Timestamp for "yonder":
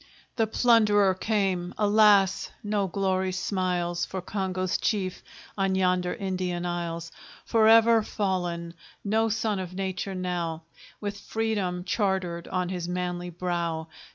5.75-6.11